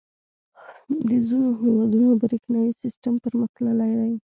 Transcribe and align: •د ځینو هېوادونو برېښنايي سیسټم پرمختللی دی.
•د 1.09 1.11
ځینو 1.27 1.49
هېوادونو 1.61 2.11
برېښنايي 2.21 2.71
سیسټم 2.81 3.13
پرمختللی 3.23 3.91
دی. 3.99 4.13